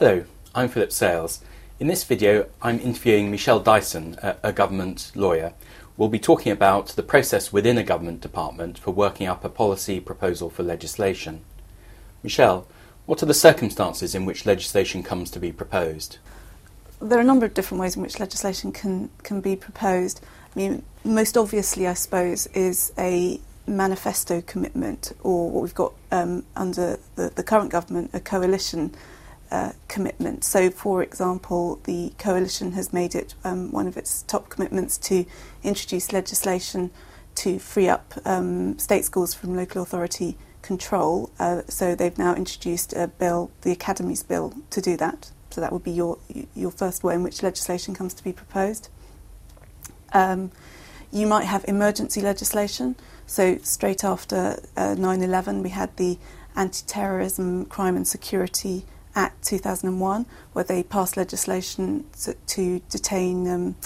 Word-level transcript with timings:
Hello, 0.00 0.24
I'm 0.54 0.70
Philip 0.70 0.92
Sales. 0.92 1.44
In 1.78 1.86
this 1.86 2.04
video, 2.04 2.48
I'm 2.62 2.80
interviewing 2.80 3.30
Michelle 3.30 3.60
Dyson, 3.60 4.16
a, 4.22 4.50
government 4.50 5.12
lawyer. 5.14 5.52
We'll 5.98 6.08
be 6.08 6.18
talking 6.18 6.52
about 6.52 6.86
the 6.86 7.02
process 7.02 7.52
within 7.52 7.76
a 7.76 7.82
government 7.82 8.22
department 8.22 8.78
for 8.78 8.92
working 8.92 9.26
up 9.26 9.44
a 9.44 9.50
policy 9.50 10.00
proposal 10.00 10.48
for 10.48 10.62
legislation. 10.62 11.42
Michelle, 12.22 12.66
what 13.04 13.22
are 13.22 13.26
the 13.26 13.34
circumstances 13.34 14.14
in 14.14 14.24
which 14.24 14.46
legislation 14.46 15.02
comes 15.02 15.30
to 15.32 15.38
be 15.38 15.52
proposed? 15.52 16.16
There 17.02 17.18
are 17.18 17.20
a 17.20 17.24
number 17.32 17.44
of 17.44 17.52
different 17.52 17.82
ways 17.82 17.94
in 17.94 18.00
which 18.00 18.18
legislation 18.18 18.72
can, 18.72 19.10
can 19.22 19.42
be 19.42 19.54
proposed. 19.54 20.22
I 20.56 20.58
mean, 20.58 20.82
most 21.04 21.36
obviously, 21.36 21.86
I 21.86 21.92
suppose, 21.92 22.46
is 22.54 22.90
a 22.96 23.38
manifesto 23.66 24.40
commitment, 24.40 25.12
or 25.22 25.50
what 25.50 25.60
we've 25.60 25.74
got 25.74 25.92
um, 26.10 26.46
under 26.56 26.98
the, 27.16 27.28
the 27.28 27.42
current 27.42 27.70
government, 27.70 28.12
a 28.14 28.20
coalition 28.20 28.94
uh, 29.50 29.72
commitment. 29.88 30.44
So, 30.44 30.70
for 30.70 31.02
example, 31.02 31.80
the 31.84 32.12
coalition 32.18 32.72
has 32.72 32.92
made 32.92 33.14
it 33.14 33.34
um, 33.44 33.70
one 33.72 33.86
of 33.86 33.96
its 33.96 34.22
top 34.22 34.48
commitments 34.48 34.96
to 34.98 35.24
introduce 35.62 36.12
legislation 36.12 36.90
to 37.36 37.58
free 37.58 37.88
up 37.88 38.14
um, 38.24 38.78
state 38.78 39.04
schools 39.04 39.34
from 39.34 39.56
local 39.56 39.82
authority 39.82 40.36
control. 40.62 41.30
Uh, 41.38 41.62
so, 41.68 41.94
they've 41.94 42.18
now 42.18 42.34
introduced 42.34 42.92
a 42.92 43.08
bill, 43.08 43.50
the 43.62 43.72
Academies 43.72 44.22
Bill, 44.22 44.54
to 44.70 44.80
do 44.80 44.96
that. 44.96 45.30
So, 45.50 45.60
that 45.60 45.72
would 45.72 45.84
be 45.84 45.92
your 45.92 46.18
your 46.54 46.70
first 46.70 47.02
way 47.02 47.14
in 47.14 47.22
which 47.22 47.42
legislation 47.42 47.94
comes 47.94 48.14
to 48.14 48.24
be 48.24 48.32
proposed. 48.32 48.88
Um, 50.12 50.50
you 51.12 51.26
might 51.26 51.44
have 51.44 51.64
emergency 51.66 52.20
legislation. 52.20 52.96
So, 53.26 53.58
straight 53.58 54.04
after 54.04 54.60
uh, 54.76 54.94
9 54.94 55.22
11, 55.22 55.62
we 55.62 55.70
had 55.70 55.96
the 55.96 56.18
Anti 56.56 56.84
Terrorism, 56.86 57.64
Crime 57.66 57.96
and 57.96 58.06
Security 58.06 58.84
Act 59.14 59.44
2001, 59.44 60.26
where 60.52 60.64
they 60.64 60.82
passed 60.82 61.16
legislation 61.16 62.04
to, 62.22 62.34
to 62.34 62.80
detain 62.88 63.48
um, 63.48 63.76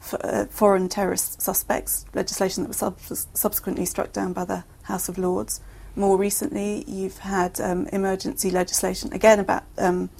f- 0.00 0.14
uh, 0.22 0.44
foreign 0.46 0.88
terrorist 0.88 1.42
suspects, 1.42 2.06
legislation 2.14 2.62
that 2.62 2.68
was 2.68 2.76
sub- 2.78 3.00
subsequently 3.34 3.84
struck 3.84 4.12
down 4.12 4.32
by 4.32 4.44
the 4.44 4.64
House 4.84 5.08
of 5.08 5.18
Lords. 5.18 5.60
More 5.96 6.16
recently, 6.16 6.84
you've 6.86 7.18
had 7.18 7.60
um, 7.60 7.86
emergency 7.92 8.50
legislation, 8.50 9.12
again 9.12 9.40
about 9.40 9.64
um, 9.78 10.10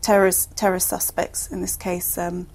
terrorist, 0.00 0.56
terrorist 0.56 0.88
suspects, 0.88 1.50
in 1.50 1.60
this 1.60 1.76
case, 1.76 2.16
um, 2.16 2.46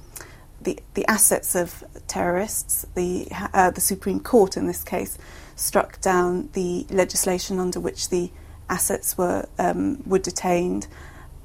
the, 0.62 0.80
the 0.94 1.06
assets 1.08 1.56
of 1.56 1.84
terrorists. 2.08 2.86
The, 2.96 3.28
uh, 3.54 3.72
the 3.72 3.82
Supreme 3.82 4.20
Court, 4.20 4.56
in 4.56 4.68
this 4.68 4.84
case, 4.84 5.18
struck 5.56 6.00
down 6.00 6.50
the 6.54 6.86
legislation 6.90 7.60
under 7.60 7.80
which 7.80 8.10
the 8.10 8.32
assets 8.70 9.18
were, 9.18 9.48
um, 9.58 10.02
were 10.06 10.20
detained 10.20 10.88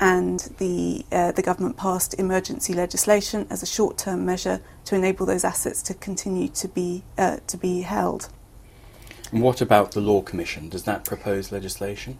and 0.00 0.40
the, 0.58 1.04
uh, 1.12 1.32
the 1.32 1.42
government 1.42 1.76
passed 1.76 2.18
emergency 2.18 2.72
legislation 2.72 3.46
as 3.50 3.62
a 3.62 3.66
short-term 3.66 4.24
measure 4.24 4.60
to 4.86 4.94
enable 4.94 5.24
those 5.24 5.44
assets 5.44 5.82
to 5.82 5.94
continue 5.94 6.48
to 6.48 6.68
be, 6.68 7.02
uh, 7.16 7.38
to 7.46 7.56
be 7.56 7.82
held. 7.82 8.28
And 9.32 9.42
what 9.42 9.60
about 9.60 9.92
the 9.92 10.00
Law 10.00 10.22
Commission? 10.22 10.68
Does 10.68 10.84
that 10.84 11.04
propose 11.04 11.50
legislation? 11.50 12.18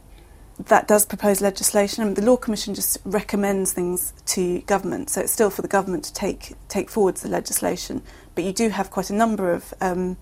That 0.58 0.86
does 0.86 1.05
propose 1.05 1.41
legislation. 1.41 2.14
The 2.14 2.22
Law 2.22 2.36
Commission 2.36 2.75
just 2.75 2.98
recommends 3.05 3.72
things 3.72 4.12
to 4.27 4.61
government, 4.62 5.11
so 5.11 5.20
it's 5.20 5.33
still 5.33 5.50
for 5.50 5.62
the 5.62 5.69
government 5.69 6.05
to 6.05 6.12
take 6.12 6.55
take 6.69 6.88
forward 6.91 7.16
the 7.16 7.28
legislation. 7.28 8.03
But 8.36 8.44
you 8.44 8.53
do 8.53 8.69
have 8.69 8.91
quite 8.91 9.11
a 9.11 9.14
number 9.14 9.53
of 9.53 9.75
um, 9.81 10.16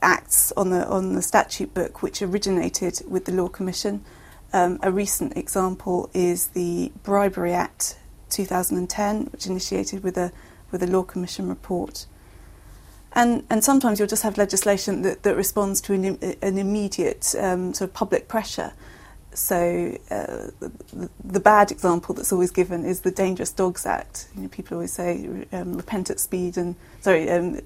acts 0.00 0.50
on 0.56 0.70
the 0.70 0.86
on 0.88 1.14
the 1.14 1.20
statute 1.20 1.74
book 1.74 2.02
which 2.02 2.22
originated 2.22 3.02
with 3.06 3.26
the 3.26 3.32
Law 3.32 3.48
Commission. 3.48 4.02
Um, 4.52 4.78
a 4.82 4.92
recent 4.92 5.36
example 5.36 6.10
is 6.12 6.48
the 6.48 6.92
Bribery 7.02 7.52
Act 7.52 7.98
2010, 8.28 9.26
which 9.26 9.46
initiated 9.46 10.02
with 10.02 10.16
a 10.16 10.32
with 10.70 10.82
a 10.82 10.86
Law 10.86 11.02
Commission 11.02 11.48
report. 11.48 12.06
And, 13.14 13.44
and 13.50 13.62
sometimes 13.62 13.98
you'll 13.98 14.08
just 14.08 14.22
have 14.22 14.38
legislation 14.38 15.02
that, 15.02 15.22
that 15.22 15.36
responds 15.36 15.80
to 15.82 15.92
an, 15.92 16.36
an 16.40 16.56
immediate 16.58 17.34
um, 17.38 17.74
sort 17.74 17.90
of 17.90 17.94
public 17.94 18.26
pressure. 18.26 18.72
So 19.34 19.98
uh, 20.10 20.50
the, 20.60 21.10
the, 21.22 21.40
bad 21.40 21.70
example 21.70 22.14
that's 22.14 22.32
always 22.32 22.50
given 22.50 22.84
is 22.84 23.00
the 23.00 23.10
Dangerous 23.10 23.50
Dogs 23.50 23.86
Act. 23.86 24.28
You 24.34 24.42
know, 24.42 24.48
people 24.48 24.76
always 24.76 24.92
say 24.92 25.46
um, 25.52 25.74
repent 25.74 26.10
at 26.10 26.20
speed 26.20 26.58
and 26.58 26.74
sorry, 27.00 27.30
um, 27.30 27.60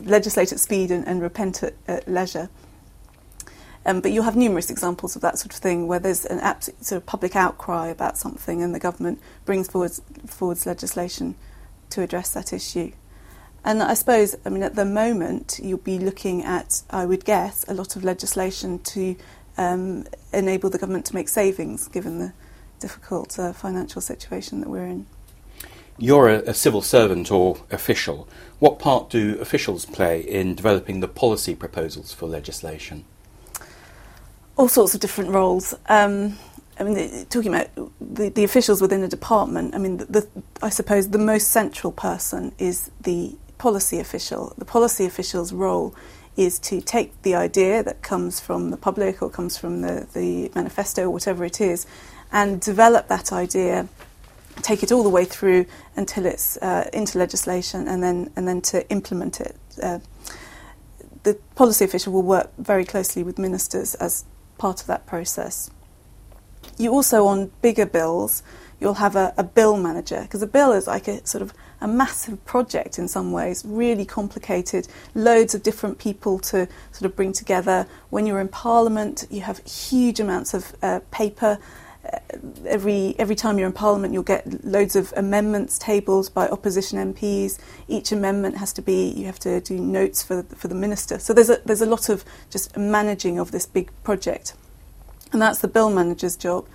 legislate 0.00 0.52
at 0.52 0.60
speed 0.60 0.92
and, 0.92 1.06
and 1.08 1.20
repent 1.20 1.62
at, 1.62 1.74
at 1.88 2.08
leisure. 2.08 2.48
Um, 3.86 4.00
but 4.00 4.12
you'll 4.12 4.24
have 4.24 4.36
numerous 4.36 4.70
examples 4.70 5.16
of 5.16 5.22
that 5.22 5.38
sort 5.38 5.54
of 5.54 5.60
thing 5.60 5.86
where 5.86 5.98
there's 5.98 6.24
an 6.26 6.40
absolute 6.40 6.84
sort 6.84 7.02
of 7.02 7.06
public 7.06 7.34
outcry 7.34 7.88
about 7.88 8.18
something 8.18 8.62
and 8.62 8.74
the 8.74 8.80
government 8.80 9.20
brings 9.44 9.68
forwards, 9.68 10.02
forwards 10.26 10.66
legislation 10.66 11.36
to 11.90 12.02
address 12.02 12.30
that 12.32 12.52
issue. 12.52 12.92
And 13.64 13.82
I 13.82 13.94
suppose, 13.94 14.36
I 14.44 14.50
mean, 14.50 14.62
at 14.62 14.76
the 14.76 14.84
moment, 14.84 15.60
you'll 15.62 15.78
be 15.78 15.98
looking 15.98 16.42
at, 16.44 16.82
I 16.90 17.06
would 17.06 17.24
guess, 17.24 17.64
a 17.68 17.74
lot 17.74 17.96
of 17.96 18.04
legislation 18.04 18.78
to 18.80 19.16
um, 19.56 20.06
enable 20.32 20.70
the 20.70 20.78
government 20.78 21.06
to 21.06 21.14
make 21.14 21.28
savings 21.28 21.88
given 21.88 22.18
the 22.18 22.32
difficult 22.78 23.38
uh, 23.38 23.52
financial 23.52 24.00
situation 24.00 24.60
that 24.60 24.68
we're 24.68 24.86
in. 24.86 25.06
You're 25.98 26.28
a, 26.28 26.38
a, 26.50 26.54
civil 26.54 26.80
servant 26.80 27.32
or 27.32 27.58
official. 27.72 28.28
What 28.60 28.78
part 28.78 29.10
do 29.10 29.36
officials 29.40 29.84
play 29.84 30.20
in 30.20 30.54
developing 30.54 31.00
the 31.00 31.08
policy 31.08 31.56
proposals 31.56 32.12
for 32.12 32.26
legislation? 32.28 33.04
All 34.58 34.68
sorts 34.68 34.94
of 34.94 35.00
different 35.00 35.30
roles. 35.30 35.72
Um, 35.88 36.36
I 36.78 36.84
mean, 36.84 37.26
talking 37.26 37.54
about 37.54 37.68
the, 38.00 38.28
the 38.28 38.44
officials 38.44 38.82
within 38.82 39.02
a 39.02 39.08
department, 39.08 39.74
I 39.74 39.78
mean, 39.78 39.98
the, 39.98 40.28
I 40.60 40.68
suppose 40.68 41.08
the 41.10 41.18
most 41.18 41.48
central 41.48 41.92
person 41.92 42.52
is 42.58 42.90
the 43.00 43.36
policy 43.56 43.98
official. 43.98 44.52
The 44.58 44.64
policy 44.64 45.06
official's 45.06 45.52
role 45.52 45.94
is 46.36 46.58
to 46.60 46.80
take 46.80 47.20
the 47.22 47.34
idea 47.34 47.82
that 47.82 48.02
comes 48.02 48.38
from 48.38 48.70
the 48.70 48.76
public 48.76 49.22
or 49.22 49.30
comes 49.30 49.56
from 49.56 49.80
the, 49.80 50.06
the 50.12 50.50
manifesto 50.54 51.04
or 51.04 51.10
whatever 51.10 51.44
it 51.44 51.60
is 51.60 51.86
and 52.30 52.60
develop 52.60 53.08
that 53.08 53.32
idea, 53.32 53.88
take 54.62 54.82
it 54.82 54.92
all 54.92 55.02
the 55.02 55.08
way 55.08 55.24
through 55.24 55.66
until 55.96 56.26
it's 56.26 56.56
uh, 56.58 56.88
into 56.92 57.18
legislation 57.18 57.88
and 57.88 58.02
then, 58.02 58.30
and 58.36 58.46
then 58.46 58.60
to 58.60 58.88
implement 58.90 59.40
it. 59.40 59.56
Uh, 59.82 59.98
the 61.22 61.34
policy 61.56 61.84
official 61.84 62.12
will 62.12 62.22
work 62.22 62.50
very 62.58 62.84
closely 62.84 63.22
with 63.22 63.38
ministers 63.38 63.94
as 63.96 64.24
part 64.58 64.80
of 64.80 64.86
that 64.88 65.06
process. 65.06 65.70
You 66.76 66.92
also, 66.92 67.26
on 67.26 67.50
bigger 67.62 67.86
bills, 67.86 68.42
you'll 68.80 68.94
have 68.94 69.16
a, 69.16 69.34
a 69.36 69.44
bill 69.44 69.76
manager 69.76 70.22
because 70.22 70.42
a 70.42 70.46
bill 70.46 70.72
is 70.72 70.86
like 70.86 71.08
a 71.08 71.26
sort 71.26 71.42
of 71.42 71.52
a 71.80 71.88
massive 71.88 72.44
project 72.44 72.98
in 72.98 73.06
some 73.08 73.32
ways, 73.32 73.64
really 73.64 74.04
complicated, 74.04 74.88
loads 75.14 75.54
of 75.54 75.62
different 75.62 75.98
people 75.98 76.38
to 76.38 76.68
sort 76.92 77.10
of 77.10 77.16
bring 77.16 77.32
together. 77.32 77.86
When 78.10 78.26
you're 78.26 78.40
in 78.40 78.48
Parliament, 78.48 79.26
you 79.30 79.42
have 79.42 79.58
huge 79.64 80.20
amounts 80.20 80.54
of 80.54 80.74
uh, 80.82 81.00
paper. 81.10 81.58
Every 82.66 83.14
every 83.18 83.34
time 83.34 83.58
you're 83.58 83.66
in 83.66 83.72
Parliament, 83.72 84.12
you'll 84.12 84.22
get 84.22 84.64
loads 84.64 84.96
of 84.96 85.12
amendments 85.16 85.78
tabled 85.78 86.32
by 86.34 86.48
opposition 86.48 87.14
MPs. 87.14 87.58
Each 87.88 88.12
amendment 88.12 88.58
has 88.58 88.72
to 88.74 88.82
be 88.82 89.08
you 89.10 89.26
have 89.26 89.38
to 89.40 89.60
do 89.60 89.78
notes 89.78 90.22
for 90.22 90.42
for 90.42 90.68
the 90.68 90.74
minister. 90.74 91.18
So 91.18 91.32
there's 91.32 91.50
a 91.50 91.60
there's 91.64 91.82
a 91.82 91.86
lot 91.86 92.08
of 92.08 92.24
just 92.50 92.76
managing 92.76 93.38
of 93.38 93.50
this 93.50 93.66
big 93.66 93.90
project, 94.04 94.54
and 95.32 95.40
that's 95.42 95.60
the 95.60 95.68
bill 95.68 95.90
manager's 95.90 96.36
job. 96.36 96.66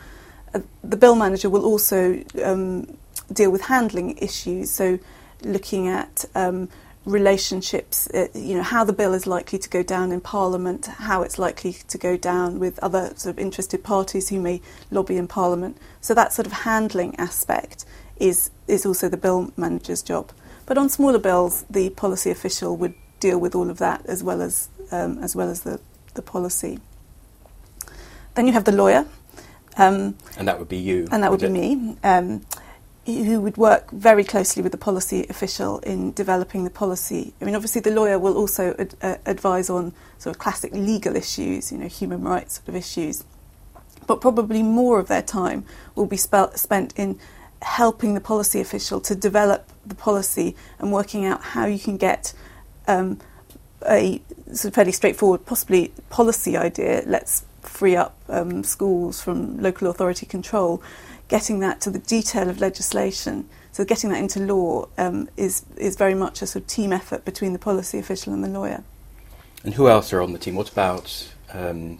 Uh, 0.53 0.61
the 0.83 0.97
bill 0.97 1.15
manager 1.15 1.49
will 1.49 1.65
also 1.65 2.23
um, 2.43 2.97
deal 3.31 3.51
with 3.51 3.61
handling 3.61 4.17
issues. 4.17 4.69
So 4.69 4.99
looking 5.41 5.87
at 5.87 6.25
um, 6.35 6.69
relationships, 7.05 8.07
uh, 8.13 8.27
you 8.33 8.55
know, 8.55 8.63
how 8.63 8.83
the 8.83 8.93
bill 8.93 9.13
is 9.13 9.27
likely 9.27 9.59
to 9.59 9.69
go 9.69 9.83
down 9.83 10.11
in 10.11 10.21
Parliament, 10.21 10.85
how 10.85 11.21
it's 11.21 11.37
likely 11.37 11.73
to 11.73 11.97
go 11.97 12.15
down 12.15 12.59
with 12.59 12.79
other 12.79 13.13
sort 13.15 13.35
of 13.35 13.39
interested 13.39 13.83
parties 13.83 14.29
who 14.29 14.39
may 14.39 14.61
lobby 14.89 15.17
in 15.17 15.27
Parliament. 15.27 15.77
So 16.01 16.13
that 16.13 16.33
sort 16.33 16.45
of 16.45 16.53
handling 16.53 17.15
aspect 17.17 17.85
is 18.17 18.51
is 18.67 18.85
also 18.85 19.09
the 19.09 19.17
bill 19.17 19.51
manager's 19.57 20.01
job. 20.01 20.31
But 20.65 20.77
on 20.77 20.87
smaller 20.89 21.19
bills, 21.19 21.65
the 21.69 21.89
policy 21.89 22.31
official 22.31 22.77
would 22.77 22.93
deal 23.19 23.37
with 23.37 23.55
all 23.55 23.69
of 23.69 23.79
that 23.79 24.05
as 24.05 24.23
well 24.23 24.41
as 24.41 24.69
um, 24.91 25.17
as 25.19 25.35
well 25.35 25.49
as 25.49 25.61
the, 25.61 25.79
the 26.13 26.21
policy. 26.21 26.79
Then 28.35 28.47
you 28.47 28.53
have 28.53 28.63
the 28.63 28.71
lawyer. 28.71 29.05
Um, 29.75 30.15
and 30.37 30.47
that 30.47 30.59
would 30.59 30.69
be 30.69 30.77
you. 30.77 31.07
And 31.11 31.23
that 31.23 31.31
would, 31.31 31.41
would 31.41 31.53
be 31.53 31.75
me. 31.75 31.97
Um, 32.03 32.45
who 33.05 33.41
would 33.41 33.57
work 33.57 33.91
very 33.91 34.23
closely 34.23 34.63
with 34.63 34.71
the 34.71 34.77
policy 34.77 35.25
official 35.29 35.79
in 35.79 36.13
developing 36.13 36.63
the 36.63 36.69
policy. 36.69 37.33
I 37.41 37.45
mean, 37.45 37.55
obviously, 37.55 37.81
the 37.81 37.91
lawyer 37.91 38.17
will 38.17 38.37
also 38.37 38.75
ad- 38.79 38.95
uh, 39.01 39.15
advise 39.25 39.69
on 39.69 39.93
sort 40.17 40.35
of 40.35 40.39
classic 40.39 40.71
legal 40.73 41.15
issues, 41.15 41.71
you 41.71 41.77
know, 41.77 41.87
human 41.87 42.21
rights 42.21 42.55
sort 42.55 42.69
of 42.69 42.75
issues. 42.75 43.25
But 44.07 44.21
probably 44.21 44.63
more 44.63 44.99
of 44.99 45.07
their 45.07 45.21
time 45.21 45.65
will 45.95 46.05
be 46.05 46.17
spe- 46.17 46.55
spent 46.55 46.93
in 46.95 47.19
helping 47.61 48.13
the 48.13 48.21
policy 48.21 48.61
official 48.61 49.01
to 49.01 49.15
develop 49.15 49.69
the 49.85 49.95
policy 49.95 50.55
and 50.79 50.91
working 50.91 51.25
out 51.25 51.41
how 51.41 51.65
you 51.65 51.79
can 51.79 51.97
get 51.97 52.33
um, 52.87 53.19
a 53.87 54.21
sort 54.47 54.65
of 54.65 54.75
fairly 54.75 54.91
straightforward, 54.93 55.45
possibly 55.45 55.91
policy 56.09 56.55
idea. 56.55 57.03
Let's 57.05 57.45
free 57.61 57.95
up 57.95 58.15
um, 58.29 58.63
schools 58.63 59.21
from 59.21 59.61
local 59.61 59.89
authority 59.89 60.25
control 60.25 60.81
getting 61.33 61.61
that 61.61 61.81
to 61.81 61.89
the 61.89 61.97
detail 61.97 62.47
of 62.47 62.61
legislation. 62.61 63.49
So 63.71 63.83
getting 63.83 64.11
that 64.11 64.19
into 64.19 64.39
law 64.39 64.87
um, 64.99 65.27
is 65.35 65.65
is 65.77 65.95
very 65.95 66.13
much 66.13 66.43
a 66.43 66.45
sort 66.45 66.61
of 66.61 66.67
team 66.67 66.93
effort 66.93 67.25
between 67.25 67.53
the 67.53 67.59
policy 67.69 67.97
official 67.97 68.33
and 68.33 68.43
the 68.43 68.53
lawyer. 68.59 68.83
And 69.63 69.73
who 69.73 69.89
else 69.89 70.13
are 70.13 70.21
on 70.21 70.33
the 70.33 70.37
team? 70.37 70.53
What 70.53 70.69
about 70.71 71.33
um, 71.51 71.99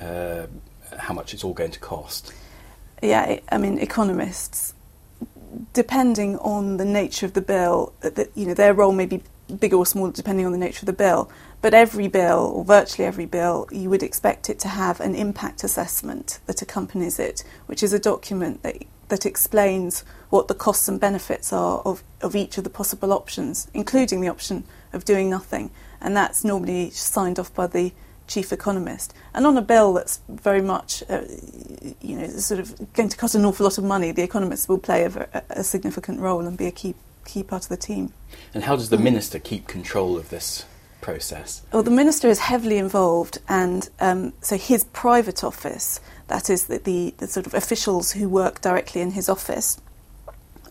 uh, 0.00 0.46
how 0.96 1.12
much 1.12 1.34
it's 1.34 1.42
all 1.42 1.54
going 1.54 1.72
to 1.72 1.80
cost? 1.80 2.32
Yeah, 3.02 3.40
I 3.50 3.58
mean 3.58 3.78
economists, 3.78 4.74
depending 5.72 6.38
on 6.38 6.76
the 6.76 6.84
nature 6.84 7.26
of 7.26 7.32
the 7.32 7.42
bill, 7.42 7.92
uh, 8.04 8.10
that 8.10 8.28
you 8.36 8.46
know 8.46 8.54
their 8.54 8.74
role 8.74 8.92
may 8.92 9.06
be 9.06 9.20
bigger 9.58 9.76
or 9.76 9.86
smaller 9.86 10.12
depending 10.12 10.46
on 10.46 10.52
the 10.52 10.64
nature 10.66 10.82
of 10.82 10.86
the 10.86 11.00
bill. 11.04 11.28
But 11.60 11.74
every 11.74 12.06
bill, 12.06 12.52
or 12.54 12.64
virtually 12.64 13.04
every 13.04 13.26
bill, 13.26 13.66
you 13.72 13.90
would 13.90 14.02
expect 14.02 14.48
it 14.48 14.60
to 14.60 14.68
have 14.68 15.00
an 15.00 15.14
impact 15.14 15.64
assessment 15.64 16.38
that 16.46 16.62
accompanies 16.62 17.18
it, 17.18 17.42
which 17.66 17.82
is 17.82 17.92
a 17.92 17.98
document 17.98 18.62
that, 18.62 18.76
that 19.08 19.26
explains 19.26 20.04
what 20.30 20.46
the 20.46 20.54
costs 20.54 20.88
and 20.88 21.00
benefits 21.00 21.52
are 21.52 21.80
of, 21.80 22.04
of 22.20 22.36
each 22.36 22.58
of 22.58 22.64
the 22.64 22.70
possible 22.70 23.12
options, 23.12 23.68
including 23.74 24.20
the 24.20 24.28
option 24.28 24.62
of 24.92 25.04
doing 25.04 25.28
nothing. 25.28 25.70
And 26.00 26.16
that's 26.16 26.44
normally 26.44 26.90
signed 26.90 27.40
off 27.40 27.52
by 27.52 27.66
the 27.66 27.92
chief 28.28 28.52
economist. 28.52 29.12
And 29.34 29.44
on 29.44 29.56
a 29.56 29.62
bill 29.62 29.94
that's 29.94 30.20
very 30.28 30.62
much, 30.62 31.02
uh, 31.08 31.22
you 32.00 32.16
know, 32.16 32.28
sort 32.28 32.60
of 32.60 32.92
going 32.92 33.08
to 33.08 33.16
cost 33.16 33.34
an 33.34 33.44
awful 33.44 33.64
lot 33.64 33.78
of 33.78 33.84
money, 33.84 34.12
the 34.12 34.22
economists 34.22 34.68
will 34.68 34.78
play 34.78 35.04
a, 35.04 35.42
a 35.50 35.64
significant 35.64 36.20
role 36.20 36.46
and 36.46 36.56
be 36.56 36.66
a 36.66 36.70
key 36.72 36.94
key 37.24 37.42
part 37.42 37.64
of 37.64 37.68
the 37.68 37.76
team. 37.76 38.12
And 38.54 38.64
how 38.64 38.76
does 38.76 38.88
the 38.88 38.96
minister 38.96 39.38
keep 39.38 39.66
control 39.66 40.16
of 40.16 40.30
this 40.30 40.64
process? 41.08 41.62
Well, 41.72 41.82
the 41.82 41.90
minister 41.90 42.28
is 42.28 42.38
heavily 42.38 42.76
involved, 42.76 43.38
and 43.48 43.88
um, 43.98 44.34
so 44.42 44.58
his 44.58 44.84
private 44.84 45.42
office, 45.42 46.00
that 46.26 46.50
is 46.50 46.66
the, 46.66 46.78
the, 46.78 47.14
the, 47.16 47.26
sort 47.26 47.46
of 47.46 47.54
officials 47.54 48.12
who 48.12 48.28
work 48.28 48.60
directly 48.60 49.00
in 49.00 49.12
his 49.12 49.26
office, 49.26 49.80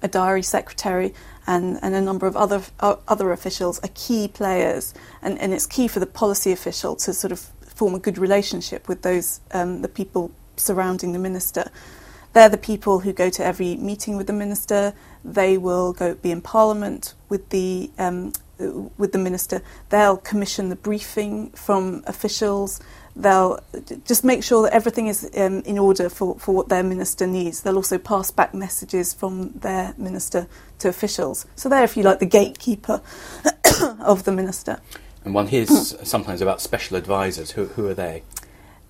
a 0.03 0.07
diary 0.07 0.43
secretary, 0.43 1.15
and, 1.47 1.79
and 1.81 1.95
a 1.95 2.01
number 2.01 2.27
of 2.27 2.37
other 2.37 2.61
uh, 2.81 2.97
other 3.07 3.31
officials 3.31 3.79
are 3.79 3.89
key 3.95 4.27
players, 4.27 4.93
and, 5.23 5.39
and 5.39 5.53
it's 5.53 5.65
key 5.65 5.87
for 5.87 5.99
the 5.99 6.05
policy 6.05 6.51
official 6.51 6.95
to 6.97 7.13
sort 7.13 7.31
of 7.31 7.39
form 7.61 7.95
a 7.95 7.99
good 7.99 8.19
relationship 8.19 8.87
with 8.87 9.01
those 9.01 9.41
um, 9.51 9.81
the 9.81 9.89
people 9.89 10.29
surrounding 10.55 11.13
the 11.13 11.19
minister. 11.29 11.71
They're 12.33 12.49
the 12.49 12.57
people 12.71 12.99
who 12.99 13.11
go 13.11 13.31
to 13.31 13.43
every 13.43 13.75
meeting 13.77 14.17
with 14.17 14.27
the 14.27 14.33
minister. 14.33 14.93
They 15.25 15.57
will 15.57 15.93
go 15.93 16.13
be 16.13 16.29
in 16.29 16.41
Parliament 16.41 17.15
with 17.27 17.49
the 17.49 17.89
um, 17.97 18.33
with 18.59 19.11
the 19.11 19.17
minister. 19.17 19.61
They'll 19.89 20.17
commission 20.17 20.69
the 20.69 20.75
briefing 20.75 21.51
from 21.51 22.03
officials. 22.07 22.79
They'll 23.15 23.59
just 24.05 24.23
make 24.23 24.43
sure 24.43 24.63
that 24.63 24.73
everything 24.73 25.07
is 25.07 25.29
um, 25.35 25.61
in 25.61 25.77
order 25.77 26.09
for, 26.09 26.37
for 26.37 26.53
what 26.53 26.69
their 26.69 26.83
minister 26.83 27.25
needs. 27.25 27.61
They'll 27.61 27.75
also 27.75 27.97
pass 27.97 28.31
back 28.31 28.53
messages 28.53 29.13
from 29.13 29.51
their 29.53 29.93
minister 29.97 30.47
to 30.79 30.89
officials. 30.89 31.45
So 31.55 31.69
they're, 31.69 31.83
if 31.83 31.97
you 31.97 32.03
like, 32.03 32.19
the 32.19 32.25
gatekeeper 32.25 33.01
of 34.01 34.23
the 34.23 34.31
minister. 34.31 34.79
And 35.25 35.33
one 35.33 35.47
hears 35.47 35.95
sometimes 36.07 36.41
about 36.41 36.61
special 36.61 36.95
advisors. 36.95 37.51
Who, 37.51 37.65
who 37.65 37.87
are 37.87 37.93
they? 37.93 38.23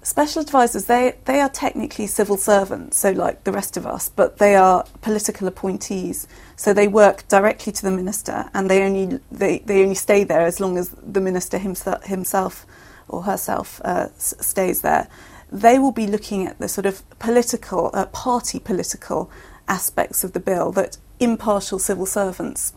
Special 0.04 0.42
advisors, 0.42 0.86
they, 0.86 1.16
they 1.26 1.42
are 1.42 1.50
technically 1.50 2.08
civil 2.08 2.38
servants, 2.38 2.98
so 2.98 3.12
like 3.12 3.44
the 3.44 3.52
rest 3.52 3.76
of 3.76 3.86
us, 3.86 4.08
but 4.08 4.38
they 4.38 4.56
are 4.56 4.86
political 5.02 5.48
appointees. 5.48 6.28
So 6.56 6.74
they 6.74 6.88
work 6.88 7.28
directly 7.28 7.74
to 7.74 7.82
the 7.84 7.92
minister 7.92 8.50
and 8.54 8.70
they 8.70 8.84
only, 8.84 9.20
they, 9.32 9.60
they 9.60 9.82
only 9.84 9.96
stay 9.96 10.24
there 10.24 10.46
as 10.46 10.60
long 10.60 10.78
as 10.78 10.90
the 10.90 11.20
minister 11.20 11.58
himself, 11.58 12.04
himself 12.06 12.66
or 13.10 13.24
herself 13.24 13.82
uh, 13.84 14.08
s- 14.16 14.34
stays 14.40 14.82
there. 14.82 15.10
They 15.52 15.78
will 15.78 15.92
be 15.92 16.08
looking 16.08 16.48
at 16.48 16.58
the 16.60 16.70
sort 16.70 16.86
of 16.86 17.04
political, 17.20 17.90
uh, 17.94 18.06
party 18.08 18.60
political 18.60 19.30
aspects 19.68 20.24
of 20.24 20.32
the 20.32 20.40
bill 20.40 20.72
that 20.74 20.98
impartial 21.20 21.80
civil 21.80 22.06
servants 22.06 22.72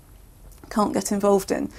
can't 0.68 0.94
get 0.94 1.12
involved 1.12 1.52
in 1.52 1.70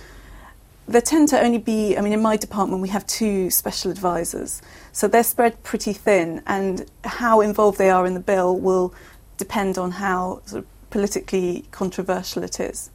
there 0.92 1.02
tend 1.02 1.30
to 1.30 1.40
only 1.40 1.58
be, 1.58 1.98
I 1.98 2.02
mean, 2.02 2.14
in 2.14 2.22
my 2.22 2.38
department, 2.38 2.82
we 2.82 2.90
have 2.90 3.06
two 3.08 3.50
special 3.50 3.92
advisors. 3.92 4.62
So 4.92 5.08
they're 5.08 5.24
spread 5.24 5.62
pretty 5.64 5.94
thin, 5.94 6.42
and 6.48 6.90
how 7.04 7.42
involved 7.42 7.78
they 7.78 7.90
are 7.90 8.06
in 8.06 8.14
the 8.14 8.20
bill 8.20 8.58
will 8.58 8.94
depend 9.38 9.78
on 9.78 9.92
how 9.92 10.42
sort 10.46 10.64
of 10.64 10.90
politically 10.90 11.66
controversial 11.72 12.44
it 12.44 12.60
is. 12.60 12.90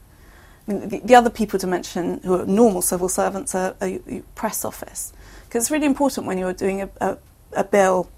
I 0.66 0.72
mean, 0.72 0.88
the, 0.88 0.98
the, 1.00 1.14
other 1.14 1.30
people 1.30 1.58
to 1.58 1.66
mention 1.66 2.20
who 2.24 2.34
are 2.34 2.46
normal 2.46 2.82
civil 2.82 3.08
servants 3.08 3.54
are 3.54 3.74
a 3.80 4.22
press 4.34 4.64
office. 4.64 5.12
Because 5.44 5.64
it's 5.64 5.70
really 5.70 5.86
important 5.86 6.26
when 6.26 6.38
you're 6.38 6.52
doing 6.52 6.82
a, 6.82 6.90
a, 7.00 7.18
a 7.52 7.64
bill 7.64 8.10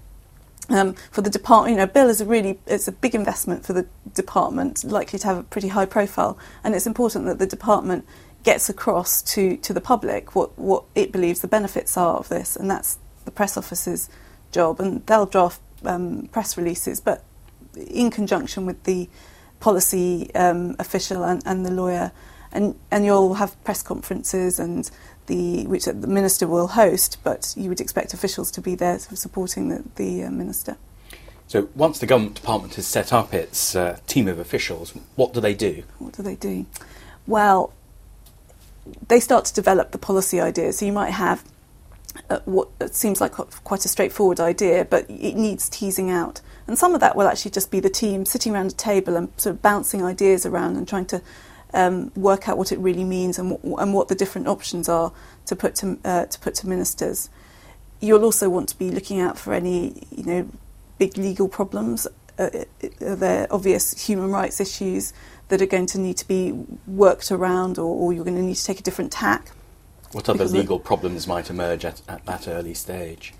um, 0.69 0.95
for 1.11 1.21
the 1.21 1.29
department, 1.29 1.71
you 1.71 1.77
know, 1.77 1.83
a 1.83 1.87
bill 1.87 2.09
is 2.09 2.21
a 2.21 2.25
really 2.25 2.59
it's 2.67 2.87
a 2.87 2.91
big 2.91 3.15
investment 3.15 3.65
for 3.65 3.73
the 3.73 3.87
department, 4.13 4.83
likely 4.83 5.17
to 5.19 5.27
have 5.27 5.37
a 5.37 5.43
pretty 5.43 5.69
high 5.69 5.85
profile, 5.85 6.37
and 6.63 6.75
it's 6.75 6.85
important 6.85 7.25
that 7.25 7.39
the 7.39 7.47
department 7.47 8.05
gets 8.43 8.69
across 8.69 9.21
to, 9.21 9.57
to 9.57 9.73
the 9.73 9.81
public 9.81 10.35
what, 10.35 10.57
what 10.57 10.85
it 10.95 11.11
believes 11.11 11.41
the 11.41 11.47
benefits 11.47 11.97
are 11.97 12.17
of 12.17 12.29
this, 12.29 12.55
and 12.55 12.69
that's 12.69 12.97
the 13.25 13.31
press 13.31 13.57
office's 13.57 14.09
job. 14.51 14.79
And 14.79 15.05
they'll 15.05 15.25
draft 15.25 15.61
um, 15.85 16.29
press 16.31 16.57
releases, 16.57 16.99
but 17.01 17.23
in 17.75 18.11
conjunction 18.11 18.65
with 18.65 18.83
the 18.83 19.09
policy 19.59 20.33
um, 20.35 20.75
official 20.79 21.23
and, 21.23 21.41
and 21.45 21.65
the 21.65 21.71
lawyer. 21.71 22.11
And, 22.51 22.75
and 22.89 23.05
you'll 23.05 23.35
have 23.35 23.61
press 23.63 23.83
conferences 23.83 24.59
and 24.59 24.89
the, 25.27 25.67
which 25.67 25.85
the 25.85 25.93
minister 25.93 26.47
will 26.47 26.69
host, 26.69 27.17
but 27.23 27.53
you 27.55 27.69
would 27.69 27.79
expect 27.79 28.13
officials 28.13 28.49
to 28.51 28.61
be 28.61 28.73
there 28.73 28.97
sort 28.97 29.11
of 29.11 29.19
supporting 29.19 29.69
the, 29.69 29.83
the 29.95 30.23
uh, 30.23 30.31
minister. 30.31 30.77
So 31.47 31.69
once 31.75 31.99
the 31.99 32.05
government 32.07 32.35
department 32.35 32.75
has 32.75 32.87
set 32.87 33.13
up 33.13 33.33
its 33.33 33.75
uh, 33.75 33.99
team 34.07 34.27
of 34.27 34.39
officials, 34.39 34.93
what 35.15 35.33
do 35.33 35.39
they 35.39 35.53
do? 35.53 35.83
What 35.99 36.13
do 36.13 36.23
they 36.23 36.35
do? 36.35 36.65
Well, 37.27 37.73
they 39.07 39.19
start 39.19 39.45
to 39.45 39.53
develop 39.53 39.91
the 39.91 39.97
policy 39.97 40.39
ideas. 40.39 40.79
So 40.79 40.85
you 40.85 40.93
might 40.93 41.11
have 41.11 41.43
uh, 42.29 42.39
what 42.45 42.69
seems 42.93 43.21
like 43.21 43.33
quite 43.33 43.85
a 43.85 43.87
straightforward 43.87 44.39
idea, 44.39 44.85
but 44.85 45.09
it 45.09 45.35
needs 45.35 45.69
teasing 45.69 46.09
out. 46.09 46.41
And 46.67 46.77
some 46.77 46.93
of 46.93 46.99
that 46.99 47.15
will 47.15 47.27
actually 47.27 47.51
just 47.51 47.71
be 47.71 47.79
the 47.79 47.89
team 47.89 48.25
sitting 48.25 48.53
around 48.53 48.67
a 48.67 48.75
table 48.75 49.15
and 49.15 49.29
sort 49.37 49.55
of 49.55 49.61
bouncing 49.61 50.03
ideas 50.03 50.45
around 50.45 50.75
and 50.75 50.87
trying 50.87 51.05
to 51.07 51.21
um, 51.73 52.11
work 52.15 52.47
out 52.47 52.57
what 52.57 52.71
it 52.71 52.79
really 52.79 53.03
means 53.03 53.39
and, 53.39 53.51
w- 53.51 53.75
and 53.77 53.93
what 53.93 54.07
the 54.07 54.15
different 54.15 54.47
options 54.47 54.89
are 54.89 55.11
to 55.45 55.55
put 55.55 55.75
to, 55.75 55.99
uh, 56.03 56.25
to 56.25 56.39
put 56.39 56.55
to 56.55 56.67
ministers. 56.67 57.29
You'll 57.99 58.23
also 58.23 58.49
want 58.49 58.69
to 58.69 58.77
be 58.77 58.91
looking 58.91 59.19
out 59.19 59.37
for 59.37 59.53
any, 59.53 60.07
you 60.15 60.23
know, 60.23 60.49
big 60.97 61.17
legal 61.17 61.47
problems. 61.47 62.07
Uh, 62.37 62.49
are 63.01 63.15
there 63.15 63.47
obvious 63.51 64.05
human 64.05 64.31
rights 64.31 64.59
issues? 64.59 65.13
That 65.49 65.61
are 65.61 65.67
going 65.67 65.85
to 65.87 65.99
need 65.99 66.17
to 66.17 66.27
be 66.27 66.51
worked 66.87 67.31
around 67.31 67.77
or, 67.77 67.95
or 67.95 68.13
you're 68.13 68.23
going 68.23 68.37
to 68.37 68.41
need 68.41 68.55
to 68.55 68.65
take 68.65 68.79
a 68.79 68.83
different 68.83 69.11
tack. 69.11 69.51
What 70.11 70.29
other 70.29 70.45
legal 70.45 70.79
problems 70.79 71.27
might 71.27 71.49
emerge 71.49 71.85
at, 71.85 72.01
at 72.07 72.25
that 72.25 72.47
early 72.47 72.73
stage? 72.73 73.33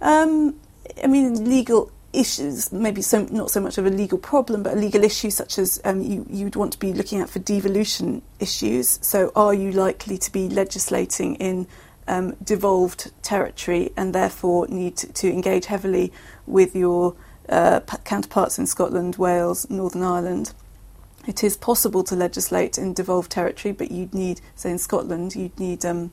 Um, 0.00 0.58
I 1.02 1.06
mean, 1.06 1.44
legal 1.44 1.90
issues, 2.14 2.72
maybe 2.72 3.02
so, 3.02 3.24
not 3.30 3.50
so 3.50 3.60
much 3.60 3.76
of 3.76 3.86
a 3.86 3.90
legal 3.90 4.18
problem, 4.18 4.62
but 4.62 4.74
a 4.74 4.76
legal 4.76 5.04
issue 5.04 5.30
such 5.30 5.58
as 5.58 5.80
um, 5.84 6.00
you, 6.00 6.24
you'd 6.30 6.56
want 6.56 6.72
to 6.72 6.78
be 6.78 6.92
looking 6.92 7.20
at 7.20 7.28
for 7.28 7.40
devolution 7.40 8.22
issues. 8.40 8.98
So, 9.02 9.32
are 9.34 9.52
you 9.52 9.72
likely 9.72 10.16
to 10.18 10.32
be 10.32 10.48
legislating 10.48 11.34
in 11.36 11.66
um, 12.06 12.36
devolved 12.42 13.12
territory 13.22 13.92
and 13.96 14.14
therefore 14.14 14.66
need 14.68 14.96
to, 14.98 15.12
to 15.12 15.30
engage 15.30 15.66
heavily 15.66 16.12
with 16.46 16.76
your 16.76 17.16
uh, 17.48 17.80
counterparts 18.04 18.58
in 18.58 18.66
Scotland, 18.66 19.16
Wales, 19.16 19.68
Northern 19.68 20.02
Ireland? 20.02 20.54
It 21.26 21.42
is 21.42 21.56
possible 21.56 22.04
to 22.04 22.14
legislate 22.14 22.78
in 22.78 22.92
devolved 22.92 23.30
territory, 23.30 23.72
but 23.72 23.90
you'd 23.90 24.14
need, 24.14 24.40
say 24.54 24.70
in 24.70 24.78
Scotland, 24.78 25.34
you'd 25.34 25.58
need 25.58 25.84
um, 25.84 26.10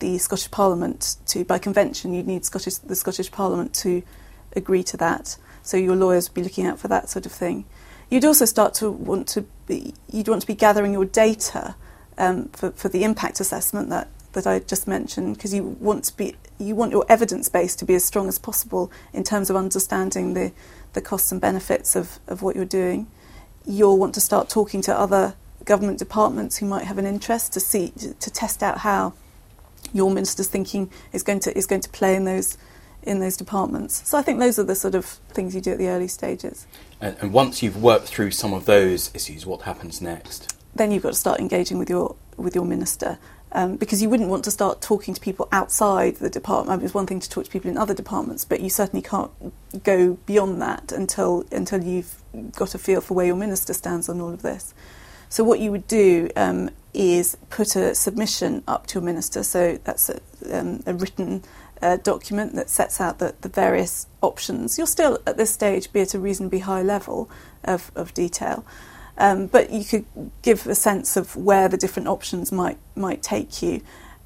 the 0.00 0.18
Scottish 0.18 0.50
Parliament 0.50 1.16
to, 1.26 1.44
by 1.44 1.58
convention, 1.58 2.12
you'd 2.12 2.26
need 2.26 2.44
Scottish, 2.44 2.76
the 2.76 2.96
Scottish 2.96 3.30
Parliament 3.30 3.74
to 3.74 4.02
agree 4.56 4.82
to 4.82 4.96
that. 4.96 5.36
So 5.62 5.76
your 5.76 5.94
lawyers 5.94 6.28
would 6.28 6.34
be 6.34 6.42
looking 6.42 6.66
out 6.66 6.78
for 6.78 6.88
that 6.88 7.08
sort 7.08 7.26
of 7.26 7.32
thing. 7.32 7.64
You'd 8.08 8.24
also 8.24 8.44
start 8.44 8.74
to 8.74 8.90
want 8.90 9.28
to 9.28 9.44
be, 9.66 9.94
you'd 10.10 10.28
want 10.28 10.40
to 10.40 10.46
be 10.46 10.54
gathering 10.54 10.92
your 10.92 11.04
data 11.04 11.76
um, 12.18 12.48
for, 12.48 12.72
for 12.72 12.88
the 12.88 13.04
impact 13.04 13.38
assessment 13.38 13.88
that, 13.90 14.08
that 14.32 14.46
I 14.46 14.58
just 14.58 14.88
mentioned, 14.88 15.36
because 15.36 15.54
you 15.54 15.62
want 15.62 16.04
to 16.04 16.16
be, 16.16 16.34
you 16.58 16.74
want 16.74 16.90
your 16.90 17.04
evidence 17.08 17.48
base 17.48 17.76
to 17.76 17.84
be 17.84 17.94
as 17.94 18.04
strong 18.04 18.26
as 18.26 18.38
possible 18.38 18.90
in 19.12 19.22
terms 19.22 19.48
of 19.48 19.54
understanding 19.54 20.34
the, 20.34 20.52
the 20.94 21.00
costs 21.00 21.30
and 21.30 21.40
benefits 21.40 21.94
of, 21.94 22.18
of 22.26 22.42
what 22.42 22.56
you're 22.56 22.64
doing 22.64 23.06
you'll 23.66 23.98
want 23.98 24.14
to 24.14 24.20
start 24.20 24.48
talking 24.48 24.80
to 24.82 24.96
other 24.96 25.34
government 25.64 25.98
departments 25.98 26.58
who 26.58 26.66
might 26.66 26.84
have 26.84 26.98
an 26.98 27.06
interest 27.06 27.52
to 27.52 27.60
see 27.60 27.90
to 27.90 28.30
test 28.30 28.62
out 28.62 28.78
how 28.78 29.12
your 29.92 30.10
minister's 30.10 30.48
thinking 30.48 30.90
is 31.12 31.22
going 31.22 31.40
to 31.40 31.56
is 31.56 31.66
going 31.66 31.80
to 31.80 31.88
play 31.90 32.14
in 32.14 32.24
those 32.24 32.56
in 33.02 33.20
those 33.20 33.36
departments. 33.36 34.06
So 34.08 34.18
I 34.18 34.22
think 34.22 34.40
those 34.40 34.58
are 34.58 34.64
the 34.64 34.74
sort 34.74 34.94
of 34.94 35.06
things 35.06 35.54
you 35.54 35.60
do 35.60 35.72
at 35.72 35.78
the 35.78 35.88
early 35.88 36.08
stages. 36.08 36.66
And, 37.00 37.16
and 37.20 37.32
once 37.32 37.62
you've 37.62 37.82
worked 37.82 38.06
through 38.06 38.32
some 38.32 38.52
of 38.52 38.66
those 38.66 39.10
issues, 39.14 39.46
what 39.46 39.62
happens 39.62 40.02
next? 40.02 40.54
Then 40.74 40.92
you've 40.92 41.02
got 41.02 41.14
to 41.14 41.18
start 41.18 41.40
engaging 41.40 41.78
with 41.78 41.88
your 41.88 42.16
with 42.36 42.54
your 42.54 42.64
minister 42.64 43.18
Um, 43.52 43.74
because 43.74 44.00
you 44.00 44.08
wouldn't 44.08 44.28
want 44.28 44.44
to 44.44 44.50
start 44.52 44.80
talking 44.80 45.12
to 45.12 45.20
people 45.20 45.48
outside 45.50 46.16
the 46.16 46.30
department. 46.30 46.84
It's 46.84 46.94
one 46.94 47.08
thing 47.08 47.18
to 47.18 47.28
talk 47.28 47.46
to 47.46 47.50
people 47.50 47.68
in 47.68 47.76
other 47.76 47.94
departments, 47.94 48.44
but 48.44 48.60
you 48.60 48.70
certainly 48.70 49.02
can't 49.02 49.32
go 49.82 50.14
beyond 50.24 50.62
that 50.62 50.92
until 50.92 51.44
until 51.50 51.82
you've 51.82 52.22
got 52.54 52.76
a 52.76 52.78
feel 52.78 53.00
for 53.00 53.14
where 53.14 53.26
your 53.26 53.34
minister 53.34 53.72
stands 53.72 54.08
on 54.08 54.20
all 54.20 54.32
of 54.32 54.42
this. 54.42 54.72
So 55.28 55.44
what 55.44 55.58
you 55.60 55.70
would 55.70 55.86
do 55.86 56.28
um, 56.36 56.70
is 56.92 57.36
put 57.50 57.76
a 57.76 57.94
submission 57.94 58.62
up 58.66 58.86
to 58.88 58.94
your 58.98 59.04
minister. 59.04 59.42
So 59.42 59.78
that's 59.84 60.10
a, 60.10 60.20
um, 60.52 60.82
a 60.86 60.94
written 60.94 61.44
uh, 61.80 61.96
document 61.98 62.54
that 62.56 62.68
sets 62.68 63.00
out 63.00 63.20
the, 63.20 63.34
the, 63.40 63.48
various 63.48 64.06
options. 64.22 64.76
You're 64.76 64.86
still 64.86 65.18
at 65.26 65.36
this 65.36 65.50
stage 65.50 65.92
be 65.92 66.00
at 66.00 66.14
a 66.14 66.18
reasonably 66.18 66.58
high 66.60 66.82
level 66.82 67.30
of, 67.64 67.90
of 67.94 68.12
detail, 68.12 68.64
um, 69.18 69.46
but 69.46 69.70
you 69.70 69.84
could 69.84 70.04
give 70.42 70.66
a 70.66 70.74
sense 70.74 71.16
of 71.16 71.36
where 71.36 71.68
the 71.68 71.76
different 71.76 72.08
options 72.08 72.52
might 72.52 72.78
might 72.96 73.22
take 73.22 73.62
you. 73.62 73.82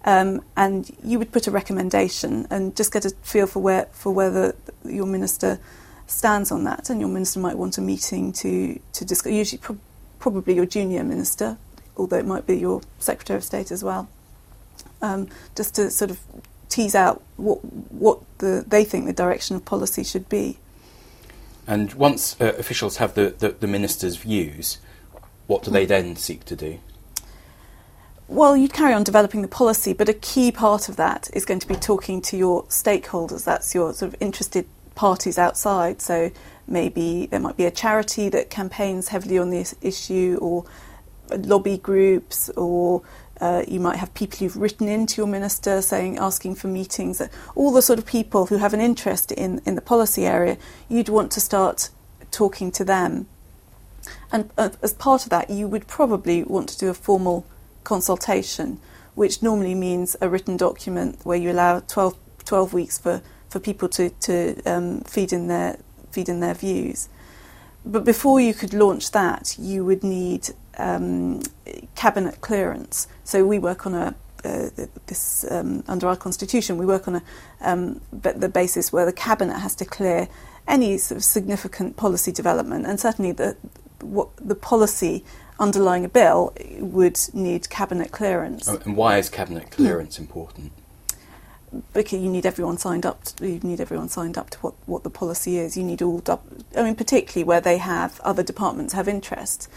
Um, 0.07 0.43
and 0.55 0.91
you 1.03 1.19
would 1.19 1.33
put 1.33 1.47
a 1.47 1.51
recommendation 1.51 2.47
and 2.51 2.77
just 2.77 2.93
get 2.93 3.07
a 3.07 3.11
feel 3.23 3.47
for 3.47 3.61
where 3.61 3.87
for 3.93 4.13
whether 4.13 4.55
your 4.85 5.07
minister 5.07 5.59
stands 6.07 6.53
on 6.53 6.65
that, 6.65 6.91
and 6.91 7.01
your 7.01 7.09
minister 7.09 7.41
might 7.41 7.57
want 7.57 7.79
a 7.79 7.81
meeting 7.81 8.33
to 8.35 8.79
to 8.93 9.05
discuss. 9.05 9.33
Usually, 9.33 9.59
pro- 9.59 9.79
probably 10.19 10.55
your 10.55 10.67
junior 10.67 11.03
minister, 11.05 11.57
although 11.97 12.19
it 12.19 12.27
might 12.27 12.47
be 12.47 12.59
your 12.59 12.83
Secretary 12.99 13.37
of 13.37 13.45
State 13.45 13.71
as 13.71 13.83
well, 13.83 14.09
um, 15.01 15.29
just 15.57 15.75
to 15.77 15.91
sort 15.91 16.11
of 16.11 16.21
tease 16.69 16.95
out 16.95 17.23
what 17.37 17.59
what 17.93 18.21
the, 18.39 18.65
they 18.67 18.85
think 18.85 19.07
the 19.07 19.13
direction 19.13 19.57
of 19.57 19.65
policy 19.65 20.05
should 20.05 20.29
be. 20.29 20.59
And 21.67 21.93
once 21.95 22.37
uh, 22.41 22.55
officials 22.59 22.99
have 22.99 23.15
the, 23.15 23.35
the, 23.39 23.51
the, 23.51 23.67
minister's 23.67 24.17
views, 24.17 24.79
what 25.47 25.63
do 25.63 25.71
they 25.71 25.87
then 25.87 26.17
seek 26.17 26.45
to 26.47 26.57
do? 26.57 26.79
Well, 28.29 28.57
you'd 28.57 28.73
carry 28.73 28.93
on 28.93 29.03
developing 29.03 29.43
the 29.43 29.49
policy, 29.49 29.93
but 29.93 30.09
a 30.09 30.15
key 30.15 30.51
part 30.51 30.89
of 30.89 30.97
that 30.97 31.29
is 31.33 31.45
going 31.45 31.61
to 31.61 31.69
be 31.69 31.77
talking 31.77 32.21
to 32.23 32.37
your 32.37 32.65
stakeholders. 32.65 33.45
That's 33.45 33.75
your 33.75 33.93
sort 33.93 34.15
of 34.15 34.21
interested 34.21 34.67
parties 34.95 35.39
outside. 35.39 36.01
So 36.01 36.31
maybe 36.67 37.27
there 37.27 37.41
might 37.41 37.57
be 37.57 37.67
a 37.67 37.71
charity 37.71 38.29
that 38.31 38.51
campaigns 38.51 39.09
heavily 39.09 39.39
on 39.39 39.51
this 39.51 39.75
issue, 39.81 40.39
or 40.41 40.65
lobby 41.31 41.79
groups, 41.79 42.51
or 42.51 43.03
uh, 43.45 43.63
you 43.69 43.79
might 43.79 43.97
have 43.97 44.15
people 44.15 44.39
who've 44.39 44.57
written 44.57 44.89
into 44.89 45.21
your 45.21 45.27
minister 45.27 45.83
saying, 45.83 46.17
asking 46.17 46.55
for 46.55 46.69
meetings. 46.69 47.21
All 47.55 47.73
the 47.73 47.83
sort 47.83 47.99
of 47.99 48.07
people 48.07 48.47
who 48.47 48.57
have 48.57 48.73
an 48.73 48.81
interest 48.81 49.31
in, 49.33 49.61
in 49.67 49.75
the 49.75 49.83
policy 49.83 50.25
area, 50.25 50.57
you'd 50.89 51.11
want 51.11 51.31
to 51.33 51.41
start 51.41 51.91
talking 52.31 52.73
to 52.73 52.87
them. 52.87 53.27
And 54.33 54.51
uh, 54.57 54.71
as 54.83 54.95
part 54.95 55.25
of 55.25 55.31
that, 55.31 55.51
you 55.51 55.69
would 55.69 55.87
probably 55.87 56.43
want 56.43 56.71
to 56.71 56.79
do 56.79 56.89
a 56.89 56.95
formal 56.95 57.47
consultation, 57.85 58.81
which 59.15 59.43
normally 59.43 59.75
means 59.75 60.17
a 60.23 60.29
written 60.31 60.57
document 60.57 61.19
where 61.25 61.37
you 61.37 61.51
allow 61.51 61.81
12, 61.81 62.17
12 62.47 62.73
weeks 62.73 62.97
for, 62.97 63.21
for 63.51 63.61
people 63.61 63.91
to, 63.91 64.09
to 64.09 64.63
um, 64.65 65.03
feed 65.03 65.35
in 65.35 65.49
their 65.49 65.79
feed 66.11 66.31
in 66.31 66.41
their 66.41 66.55
views. 66.55 67.11
But 67.85 68.05
before 68.05 68.41
you 68.41 68.55
could 68.55 68.73
launch 68.73 69.11
that, 69.11 69.57
you 69.59 69.85
would 69.85 70.03
need 70.03 70.49
um, 70.79 71.43
cabinet 71.95 72.41
clearance. 72.41 73.09
So 73.25 73.45
we 73.45 73.59
work 73.59 73.87
on 73.87 73.95
a 73.95 74.15
uh, 74.45 74.69
this 75.07 75.45
um, 75.51 75.83
under 75.89 76.07
our 76.07 76.17
constitution, 76.17 76.77
we 76.77 76.85
work 76.85 77.09
on 77.09 77.17
a 77.17 77.23
um, 77.63 78.01
the 78.13 78.49
basis 78.49 78.93
where 78.93 79.07
the 79.07 79.13
cabinet 79.13 79.59
has 79.59 79.75
to 79.77 79.85
clear 79.87 80.29
any 80.69 80.99
sort 80.99 81.17
of 81.17 81.25
significant 81.25 81.97
policy 81.97 82.31
development, 82.31 82.87
and 82.87 83.01
certainly 83.01 83.33
the 83.33 83.57
what 84.01 84.29
the 84.37 84.55
policy 84.55 85.25
underlying 85.59 86.05
a 86.05 86.09
bill 86.09 86.53
would 86.79 87.19
need 87.33 87.71
cabinet 87.71 88.13
clearance. 88.13 88.69
Oh, 88.69 88.81
and 88.85 88.97
why 88.97 89.19
is 89.19 89.31
cabinet 89.31 89.71
clearance 89.71 90.19
important? 90.19 90.73
because 91.93 92.21
you 92.21 92.31
need 92.31 92.47
everyone 92.47 92.79
signed 92.79 93.05
up. 93.05 93.23
To, 93.25 93.49
you 93.49 93.61
need 93.61 93.81
everyone 93.81 94.09
signed 94.09 94.39
up 94.39 94.51
to 94.51 94.59
what, 94.59 94.75
what 94.87 95.03
the 95.03 95.11
policy 95.11 95.59
is. 95.59 95.77
You 95.77 95.85
need 95.85 96.03
all. 96.03 96.23
I 96.77 96.83
mean, 96.83 96.95
particularly 96.95 97.45
where 97.45 97.61
they 97.61 97.79
have 97.79 98.21
other 98.21 98.43
departments 98.43 98.95
have 98.95 99.09
interest. 99.09 99.69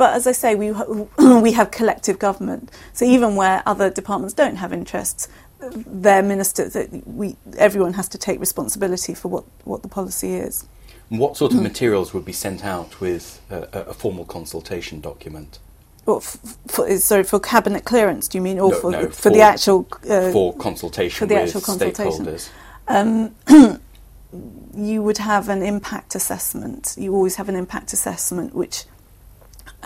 But 0.00 0.14
as 0.14 0.26
I 0.26 0.32
say, 0.32 0.54
we 0.54 0.72
we 1.42 1.52
have 1.52 1.70
collective 1.70 2.18
government. 2.18 2.70
So 2.94 3.04
even 3.04 3.36
where 3.36 3.62
other 3.66 3.90
departments 3.90 4.32
don't 4.32 4.56
have 4.56 4.72
interests, 4.72 5.28
their 5.60 6.22
ministers, 6.22 6.74
we 7.04 7.36
everyone 7.58 7.92
has 7.92 8.08
to 8.08 8.16
take 8.16 8.40
responsibility 8.40 9.12
for 9.12 9.28
what, 9.28 9.44
what 9.64 9.82
the 9.82 9.88
policy 9.88 10.36
is. 10.36 10.66
What 11.10 11.36
sort 11.36 11.52
of 11.52 11.58
mm. 11.58 11.64
materials 11.64 12.14
would 12.14 12.24
be 12.24 12.32
sent 12.32 12.64
out 12.64 12.98
with 12.98 13.42
a, 13.50 13.88
a 13.90 13.92
formal 13.92 14.24
consultation 14.24 15.02
document? 15.02 15.58
Well, 16.06 16.20
for, 16.20 16.96
sorry, 16.96 17.24
for 17.24 17.38
cabinet 17.38 17.84
clearance, 17.84 18.26
do 18.26 18.38
you 18.38 18.42
mean, 18.42 18.58
or 18.58 18.70
no, 18.70 18.80
for, 18.80 18.90
no, 18.92 19.06
for, 19.08 19.12
for, 19.12 19.30
the 19.30 19.42
actual 19.42 19.86
uh, 20.08 20.32
for 20.32 20.56
consultation 20.56 21.18
for 21.18 21.26
the 21.26 21.42
actual 21.42 21.60
consultation. 21.60 22.24
stakeholders? 22.24 22.50
Um, 22.88 23.34
you 24.74 25.02
would 25.02 25.18
have 25.18 25.50
an 25.50 25.62
impact 25.62 26.14
assessment. 26.14 26.94
You 26.96 27.14
always 27.14 27.36
have 27.36 27.50
an 27.50 27.54
impact 27.54 27.92
assessment, 27.92 28.54
which 28.54 28.86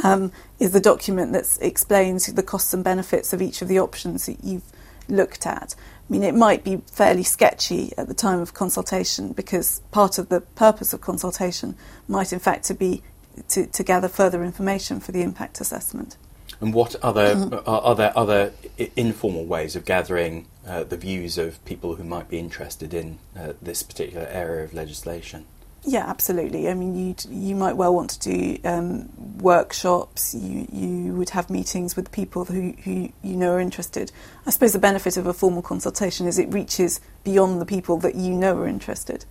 um, 0.03 0.33
is 0.59 0.73
the 0.73 0.81
document 0.81 1.33
that 1.33 1.59
explains 1.61 2.27
the 2.27 2.43
costs 2.43 2.75
and 2.75 2.83
benefits 2.83 3.33
of 3.33 3.43
each 3.43 3.63
of 3.63 3.69
the 3.69 3.79
options 3.79 4.27
that 4.27 4.43
you've 4.43 4.71
looked 5.09 5.47
at. 5.47 5.75
I 5.79 6.13
mean, 6.13 6.23
it 6.23 6.35
might 6.35 6.65
be 6.65 6.83
fairly 6.91 7.23
sketchy 7.23 7.93
at 7.97 8.09
the 8.09 8.15
time 8.15 8.41
of 8.41 8.55
consultation 8.55 9.33
because 9.33 9.81
part 9.91 10.19
of 10.19 10.29
the 10.29 10.41
purpose 10.41 10.93
of 10.93 11.01
consultation 11.01 11.77
might, 12.09 12.33
in 12.33 12.39
fact, 12.39 12.65
to 12.67 12.75
be 12.75 13.03
to, 13.49 13.67
to 13.67 13.83
gather 13.83 14.09
further 14.09 14.45
information 14.45 15.01
for 15.01 15.13
the 15.13 15.23
impact 15.23 15.61
assessment. 15.61 16.17
And 16.61 16.73
what 16.73 16.95
other 16.97 17.35
mm-hmm. 17.35 17.55
are, 17.69 17.81
are, 17.81 17.95
there 17.95 18.17
other 18.17 18.53
informal 18.97 19.45
ways 19.45 19.75
of 19.75 19.85
gathering 19.85 20.47
uh, 20.67 20.85
the 20.85 20.97
views 20.97 21.37
of 21.37 21.63
people 21.65 21.97
who 21.97 22.05
might 22.05 22.29
be 22.29 22.39
interested 22.39 22.95
in 22.95 23.19
uh, 23.37 23.55
this 23.61 23.83
particular 23.83 24.27
area 24.31 24.65
of 24.65 24.73
legislation? 24.73 25.47
Yeah, 25.87 26.09
absolutely. 26.09 26.69
I 26.69 26.75
mean, 26.75 26.95
you 26.95 27.15
you 27.29 27.55
might 27.55 27.77
well 27.77 27.95
want 27.95 28.11
to 28.11 28.19
do 28.19 28.59
um, 28.65 29.11
workshops. 29.39 30.35
You 30.35 30.67
you 30.73 31.13
would 31.15 31.31
have 31.31 31.51
meetings 31.51 31.95
with 31.95 32.11
people 32.11 32.47
who, 32.47 32.75
who 32.85 33.13
you 33.23 33.37
know 33.37 33.53
are 33.53 33.61
interested. 33.61 34.11
I 34.47 34.51
suppose 34.51 34.73
the 34.73 34.79
benefit 34.79 35.19
of 35.19 35.27
a 35.27 35.35
formal 35.35 35.61
consultation 35.61 36.27
is 36.27 36.39
it 36.39 36.53
reaches 36.53 37.01
beyond 37.23 37.61
the 37.61 37.67
people 37.67 37.99
that 37.99 38.15
you 38.15 38.31
know 38.31 38.57
are 38.57 38.67
interested. 38.67 39.27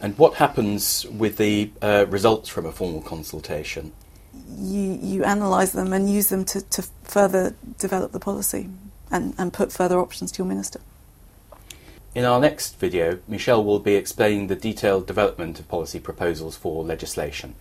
And 0.00 0.18
what 0.18 0.34
happens 0.34 1.06
with 1.06 1.36
the 1.36 1.70
uh, 1.80 2.06
results 2.08 2.48
from 2.48 2.66
a 2.66 2.72
formal 2.72 3.00
consultation? 3.00 3.92
You, 4.48 4.98
you 5.00 5.24
analyse 5.24 5.70
them 5.70 5.92
and 5.92 6.10
use 6.10 6.28
them 6.28 6.44
to, 6.46 6.60
to 6.60 6.82
further 7.04 7.54
develop 7.78 8.12
the 8.12 8.20
policy 8.20 8.68
and, 9.10 9.34
and 9.38 9.52
put 9.52 9.72
further 9.72 9.98
options 9.98 10.32
to 10.32 10.38
your 10.38 10.46
minister. 10.46 10.80
In 12.14 12.24
our 12.24 12.38
next 12.38 12.78
video, 12.78 13.18
Michelle 13.26 13.64
will 13.64 13.80
be 13.80 13.96
explaining 13.96 14.46
the 14.46 14.54
detailed 14.54 15.04
development 15.04 15.58
of 15.58 15.66
policy 15.66 15.98
proposals 15.98 16.56
for 16.56 16.84
legislation. 16.84 17.56